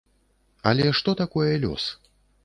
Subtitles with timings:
[0.69, 1.83] Але што такое лёс?